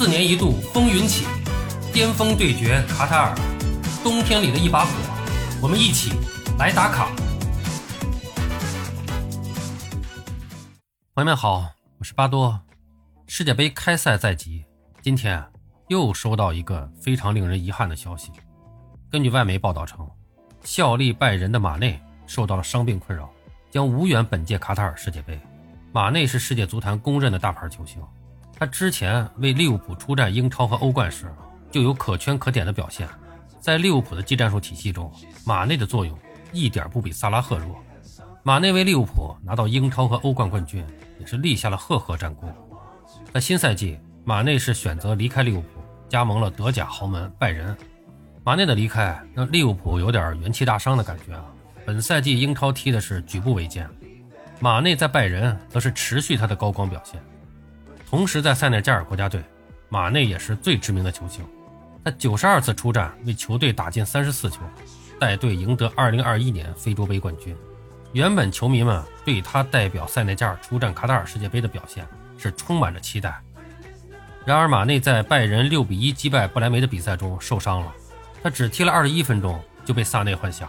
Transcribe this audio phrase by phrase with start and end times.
[0.00, 1.26] 四年一度风云起，
[1.92, 3.34] 巅峰对决卡塔尔，
[4.02, 4.90] 冬天里的一把火，
[5.60, 6.12] 我们一起
[6.58, 7.10] 来打卡。
[11.14, 11.66] 朋友们好，
[11.98, 12.58] 我是巴多。
[13.26, 14.64] 世界杯开赛在即，
[15.02, 15.44] 今天
[15.88, 18.32] 又收到一个非常令人遗憾的消息。
[19.10, 20.08] 根据外媒报道称，
[20.64, 23.28] 效力拜仁的马内受到了伤病困扰，
[23.70, 25.38] 将无缘本届卡塔尔世界杯。
[25.92, 28.02] 马内是世界足坛公认的大牌球星。
[28.60, 31.32] 他之前为利物浦出战英超和欧冠时，
[31.70, 33.08] 就有可圈可点的表现。
[33.58, 35.10] 在利物浦的技战术体系中，
[35.46, 36.14] 马内的作用
[36.52, 37.74] 一点不比萨拉赫弱。
[38.42, 40.84] 马内为利物浦拿到英超和欧冠冠军，
[41.18, 42.54] 也是立下了赫赫战功。
[43.32, 47.74] 在新赛季，马内是选择离开利物浦，加盟了德甲豪门拜仁。
[48.44, 51.42] 马内的离开让利物浦有点元气大伤的感觉啊。
[51.86, 53.88] 本赛季英超踢的是举步维艰，
[54.58, 57.18] 马内在拜仁则是持续他的高光表现。
[58.10, 59.40] 同时，在塞内加尔国家队，
[59.88, 61.46] 马内也是最知名的球星。
[62.04, 64.62] 他九十二次出战，为球队打进三十四球，
[65.20, 67.56] 带队赢得二零二一年非洲杯冠军。
[68.12, 72.04] 原本球迷们对他代表塞内加尔出战卡塔尔世界杯的表现
[72.36, 73.40] 是充满着期待。
[74.44, 77.94] 然而，马内在拜仁六比一击败不莱梅的比赛中受伤了，
[78.42, 80.68] 他只踢了二十一分钟就被萨内换下。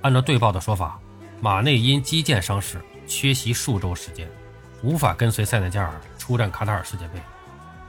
[0.00, 0.98] 按照队报的说法，
[1.38, 4.26] 马内因肌腱伤势缺席数周时间。
[4.82, 7.20] 无法跟随塞内加尔出战卡塔尔世界杯，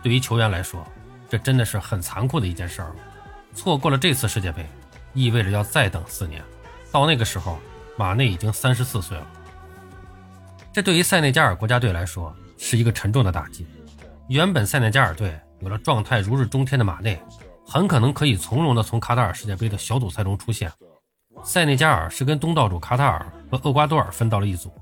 [0.02, 0.84] 对于球员来说，
[1.30, 2.96] 这真的是很残酷的一件事儿了。
[3.54, 4.68] 错过了这次世界杯，
[5.14, 6.44] 意味着要再等四年。
[6.92, 7.60] 到那个时候，
[7.96, 9.28] 马内已经三十四岁了。
[10.72, 13.68] 这对于塞内加尔国家队来说是一个沉重的打击。
[14.30, 17.22] 原本塞内加尔队有了状态如日中天的马内，
[17.64, 20.72] 很可能可以从容的从卡塔尔世界杯的小组赛中出现。
[21.44, 24.74] 塞内加尔是跟东道主卡塔尔和厄瓜多尔分到了一组。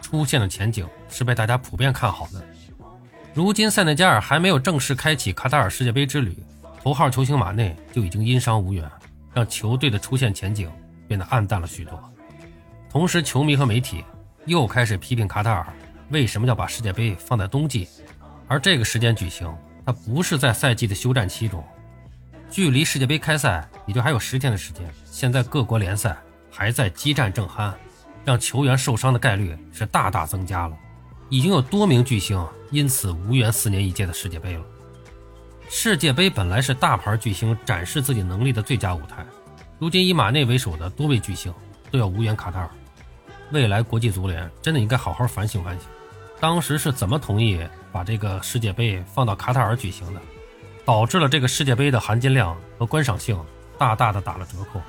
[0.00, 2.44] 出现的前景是被大家普遍看好的。
[3.38, 6.36] 如今塞内加尔还没有正式开启卡塔尔世界杯之旅，
[6.82, 8.90] 头号球星马内就已经因伤无缘，
[9.32, 10.68] 让球队的出线前景
[11.06, 12.12] 变得暗淡了许多。
[12.90, 14.04] 同时，球迷和媒体
[14.46, 15.64] 又开始批评卡塔尔
[16.10, 17.86] 为什么要把世界杯放在冬季，
[18.48, 19.56] 而这个时间举行，
[19.86, 21.64] 它不是在赛季的休战期中，
[22.50, 24.82] 距离世界杯开赛也就还有十天的时间。
[25.04, 26.16] 现在各国联赛
[26.50, 27.72] 还在激战正酣。
[28.24, 30.76] 让球员受伤的概率是大大增加了，
[31.28, 34.64] 已经有多名巨星因此无缘四年一届的世界杯了。
[35.68, 39.26] 世界杯本来是大牌巨星展示自己能力的最佳舞台，
[39.78, 41.52] 如今以马内为首的多位巨星
[41.90, 42.70] 都要无缘卡塔尔，
[43.52, 45.86] 未来国际足联真的应该好好反省反省，
[46.40, 47.60] 当时是怎么同意
[47.92, 50.20] 把这个世界杯放到卡塔尔举行的，
[50.84, 53.38] 导致了这个世界杯的含金量和观赏性
[53.76, 54.80] 大大的打了折扣。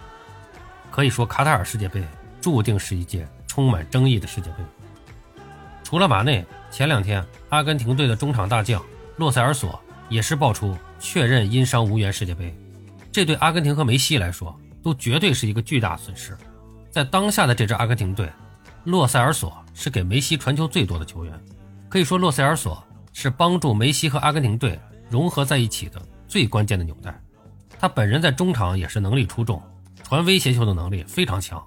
[0.89, 2.03] 可以说，卡塔尔世界杯。
[2.41, 4.63] 注定是一届充满争议的世界杯。
[5.89, 8.79] 除了马内，前两天阿根廷队的中场大将
[9.17, 12.55] 洛塞尔索也是爆出确认因伤无缘世界杯。
[13.11, 16.37] 这对阿根廷和梅西来说都绝对是一个巨大损失。
[16.91, 18.31] 在当下的这支阿根廷队，
[18.83, 21.33] 洛塞尔索是给梅西传球最多的球员，
[21.89, 24.79] 可以说洛塞尔索是帮助梅西和阿根廷队
[25.09, 27.19] 融合在一起的最关键的纽带。
[27.79, 29.59] 他本人在中场也是能力出众，
[30.03, 31.59] 传威胁球的能力非常强。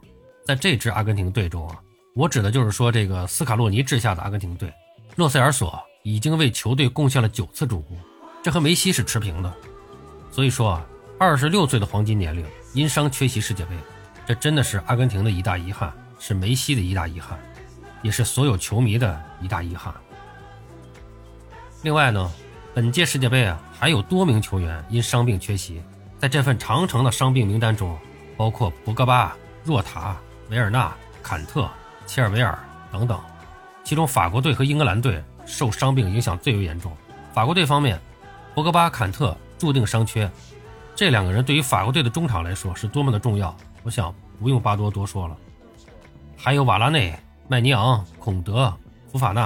[0.47, 1.75] 在这支阿根廷队中啊，
[2.15, 4.71] 我指的就是说这个斯卡洛尼治下的阿根廷队，
[5.17, 7.99] 洛塞尔索已经为球队贡献了九次助攻，
[8.43, 9.51] 这和梅西是持平的。
[10.31, 10.87] 所以说啊，
[11.19, 13.71] 二十六岁的黄金年龄因伤缺席世界杯，
[14.27, 17.39] 这真的是阿根廷的一大遗憾，是梅西的一大遗憾，
[18.03, 19.95] 也是所有球迷的一大遗憾。
[21.83, 22.31] 另外呢，
[22.75, 25.83] 本届世界杯啊，还有多名球员因伤病缺席，
[26.19, 27.99] 在这份长程的伤病名单中，
[28.37, 29.35] 包括博格巴、
[29.65, 30.15] 若塔。
[30.51, 31.67] 维尔纳、坎特、
[32.13, 32.59] 切尔维尔
[32.91, 33.19] 等等，
[33.83, 36.95] 其中法国队和英格兰队受伤病影响最为严重。
[37.33, 37.99] 法国队方面，
[38.55, 40.31] 博格巴、坎特注定伤缺，
[40.95, 45.35] 这两个人对于法国队的中场来说是多么的重要，我想不用巴多多说了。
[46.37, 47.19] 还有瓦拉内、
[47.49, 48.71] 麦尼昂、孔德、
[49.11, 49.45] 福法纳、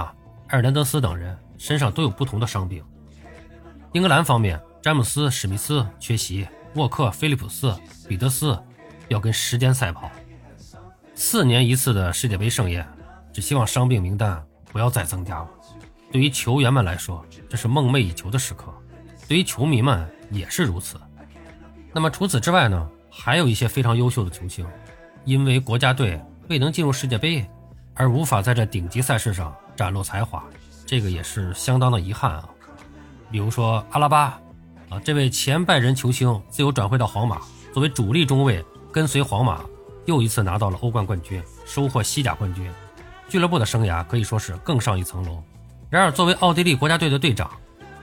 [0.48, 2.82] 埃尔南德斯等人身上都有不同的伤病。
[3.92, 7.72] 英格兰方面，詹姆斯、史密斯缺席，沃克、菲利普斯、
[8.08, 8.60] 彼得斯
[9.06, 10.10] 要跟时间赛跑。
[11.18, 12.86] 四年一次的世界杯盛宴，
[13.32, 14.40] 只希望伤病名单
[14.70, 15.48] 不要再增加了。
[16.12, 18.66] 对于球员们来说，这是梦寐以求的时刻；
[19.26, 21.00] 对于球迷们也是如此。
[21.94, 22.86] 那么除此之外呢？
[23.10, 24.66] 还有一些非常优秀的球星，
[25.24, 26.20] 因为国家队
[26.50, 27.48] 未能进入世界杯，
[27.94, 30.44] 而无法在这顶级赛事上展露才华，
[30.84, 32.46] 这个也是相当的遗憾啊。
[33.30, 34.38] 比如说阿拉巴，
[34.90, 37.40] 啊，这位前拜仁球星自由转会到皇马，
[37.72, 38.62] 作为主力中卫
[38.92, 39.64] 跟随皇马。
[40.06, 42.70] 又一次拿到了欧冠冠军，收获西甲冠军，
[43.28, 45.42] 俱乐部的生涯可以说是更上一层楼。
[45.90, 47.50] 然而，作为奥地利国家队的队长，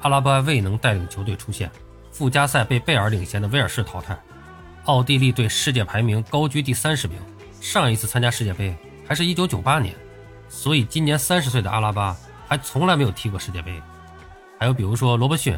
[0.02, 1.72] 阿拉巴未能带领球队出线，
[2.12, 4.18] 附加赛被贝尔领衔的威尔士淘汰。
[4.86, 7.18] 奥地利队世界排名高居第三十名，
[7.62, 8.76] 上一次参加世界杯
[9.08, 9.96] 还是一九九八年，
[10.50, 12.16] 所以今年三十岁的阿拉巴
[12.48, 13.82] 还从来没有踢过世界杯。
[14.60, 15.58] 还有比如说罗伯逊，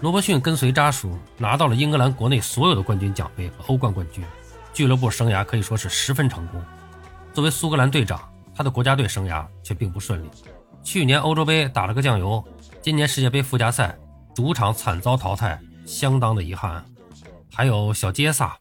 [0.00, 4.24] 罗伯逊跟随扎叔拿到了英格兰国内所有的冠军奖杯和欧冠冠军，
[4.72, 6.62] 俱乐部生涯可以说是十分成功。
[7.32, 8.20] 作为苏格兰队长，
[8.54, 10.28] 他的国家队生涯却并不顺利。
[10.82, 12.42] 去年欧洲杯打了个酱油，
[12.80, 13.96] 今年世界杯附加赛
[14.34, 16.84] 主场惨遭淘汰，相当的遗憾。
[17.54, 18.56] 还有小杰萨，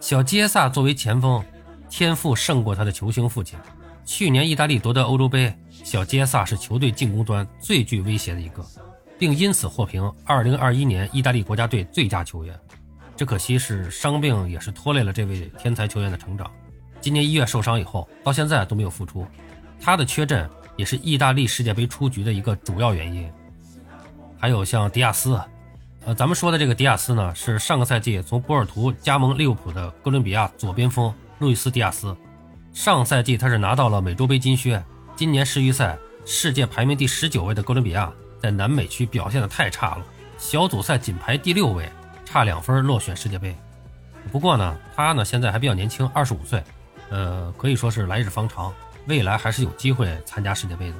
[0.00, 1.42] 小杰萨作为前锋，
[1.88, 3.58] 天赋胜过他的球星父亲。
[4.04, 8.64] 去年意大利夺得欧洲杯，小杰萨是球队进攻端最具威胁的一个，
[9.18, 12.58] 并因此获评2021年意大利国家队最佳球员。
[13.18, 16.48] 只可惜是伤病也是拖累了这位天才球员的成长。
[17.00, 19.26] 今年一月受伤以后，到现在都没有复出，
[19.80, 23.28] 他的缺阵也是意大利世界杯出局的一个主要原因。
[24.38, 25.36] 还有像迪亚斯。
[26.04, 32.16] 呃，咱们说的这个迪亚斯呢，是上个赛季从波尔图加盟利物浦的哥伦比亚左边锋路易斯·迪亚斯。
[32.72, 34.80] 上赛季他是拿到了美洲杯金靴。
[35.16, 40.06] 今年世预赛，世界排名第十九位的哥伦比亚在南美区表现的太差了，
[40.38, 41.90] 小组赛仅排第六位，
[42.28, 43.56] 差两分落选世界杯。
[44.30, 46.62] 不过呢，他呢现在还比较年轻，二十五岁，
[47.08, 48.70] 呃，可以说是来日方长，
[49.06, 50.94] 未来还是有机会参加世界杯的。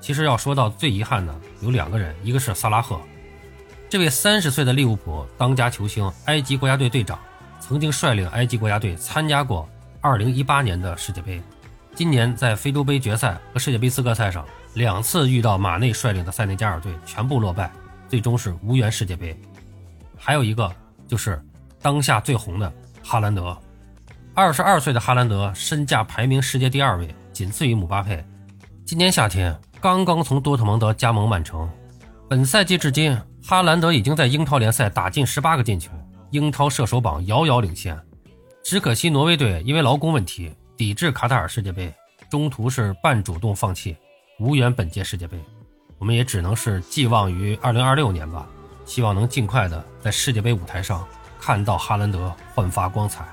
[0.00, 3.00] 其实要说到最遗憾的，有两个人，一个是萨拉赫。
[3.88, 7.16] 这位三十岁的利物浦当家球星、埃及国家队队长，
[7.60, 9.68] 曾经率领埃及国家队参加过
[10.02, 11.40] 2018年的世界杯。
[11.94, 14.44] 今年在非洲杯决赛和世界杯资格赛上，
[14.74, 17.70] 两次遇到马内率领的塞内加尔队，全部落败，
[18.08, 19.38] 最终是无缘世界杯。
[20.16, 20.70] 还有一个
[21.06, 21.40] 就是
[21.80, 22.72] 当下最红的
[23.02, 23.56] 哈兰德，
[24.34, 28.24] 二十二岁的哈兰德身价排名世界第二位，仅次于姆巴佩。
[28.84, 31.68] 今年夏天刚刚从多特蒙德加盟曼城，
[32.28, 33.16] 本赛季至今。
[33.48, 35.92] 哈兰德已经在英超联赛打进十八个进球，
[36.32, 37.96] 英超射手榜遥遥领先。
[38.64, 41.94] 只可惜挪威队因为劳工问题抵制卡塔尔世界杯，
[42.28, 43.96] 中途是半主动放弃，
[44.40, 45.38] 无缘本届世界杯。
[45.98, 48.48] 我们也只能是寄望于二零二六年吧，
[48.86, 51.06] 希望能尽快的在世界杯舞台上
[51.38, 53.26] 看到哈兰德焕发光彩。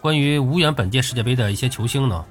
[0.00, 2.24] 关于无缘本届世界杯的一些球星呢，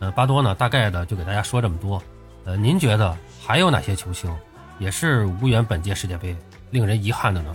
[0.00, 2.02] 呃，巴多呢大概的就给大家说这么多。
[2.44, 3.16] 呃，您觉得
[3.46, 4.34] 还有哪些球星？
[4.78, 6.36] 也是无缘本届世界杯，
[6.70, 7.54] 令人遗憾的呢。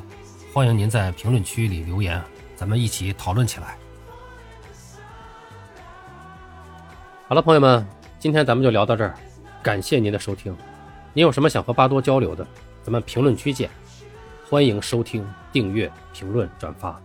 [0.53, 2.21] 欢迎您在评论区里留言，
[2.55, 3.75] 咱们一起讨论起来。
[7.27, 7.87] 好了，朋友们，
[8.19, 9.15] 今天咱们就聊到这儿，
[9.63, 10.55] 感谢您的收听。
[11.13, 12.45] 您有什么想和巴多交流的，
[12.83, 13.69] 咱们评论区见。
[14.53, 17.01] 欢迎收听、订阅、评论、转发，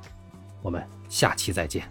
[0.60, 1.82] 我们下期再见。